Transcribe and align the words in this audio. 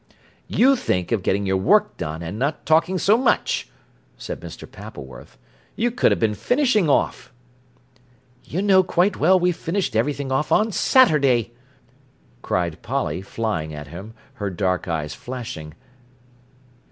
"You 0.47 0.75
think 0.75 1.11
of 1.11 1.21
getting 1.21 1.45
your 1.45 1.57
work 1.57 1.95
done 1.95 2.23
and 2.23 2.39
not 2.39 2.65
talking 2.65 2.97
so 2.97 3.17
much," 3.19 3.69
said 4.17 4.39
Mr. 4.39 4.67
Pappleworth. 4.67 5.37
"You 5.75 5.91
could 5.91 6.11
ha' 6.11 6.17
been 6.19 6.33
finishing 6.33 6.89
off." 6.89 7.31
"You 8.43 8.63
know 8.63 8.81
quite 8.81 9.17
well 9.17 9.39
we 9.39 9.51
finished 9.51 9.95
everything 9.95 10.31
off 10.31 10.51
on 10.51 10.71
Saturday!" 10.71 11.53
cried 12.41 12.81
Polly, 12.81 13.21
flying 13.21 13.75
at 13.75 13.89
him, 13.89 14.15
her 14.33 14.49
dark 14.49 14.87
eyes 14.87 15.13
flashing. 15.13 15.75